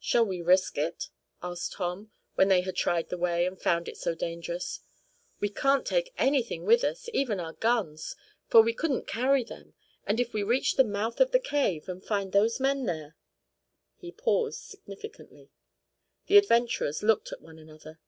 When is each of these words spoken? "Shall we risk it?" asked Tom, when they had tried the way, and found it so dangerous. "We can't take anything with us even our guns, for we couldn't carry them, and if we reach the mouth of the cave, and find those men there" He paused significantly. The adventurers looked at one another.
"Shall 0.00 0.26
we 0.26 0.42
risk 0.42 0.78
it?" 0.78 1.10
asked 1.44 1.74
Tom, 1.74 2.10
when 2.34 2.48
they 2.48 2.62
had 2.62 2.74
tried 2.74 3.08
the 3.08 3.16
way, 3.16 3.46
and 3.46 3.62
found 3.62 3.86
it 3.86 3.96
so 3.96 4.16
dangerous. 4.16 4.80
"We 5.38 5.48
can't 5.48 5.86
take 5.86 6.12
anything 6.18 6.64
with 6.64 6.82
us 6.82 7.08
even 7.12 7.38
our 7.38 7.52
guns, 7.52 8.16
for 8.48 8.62
we 8.62 8.74
couldn't 8.74 9.06
carry 9.06 9.44
them, 9.44 9.74
and 10.08 10.18
if 10.18 10.34
we 10.34 10.42
reach 10.42 10.74
the 10.74 10.82
mouth 10.82 11.20
of 11.20 11.30
the 11.30 11.38
cave, 11.38 11.88
and 11.88 12.04
find 12.04 12.32
those 12.32 12.58
men 12.58 12.86
there" 12.86 13.14
He 14.00 14.10
paused 14.10 14.58
significantly. 14.60 15.50
The 16.26 16.38
adventurers 16.38 17.04
looked 17.04 17.30
at 17.30 17.40
one 17.40 17.60
another. 17.60 18.00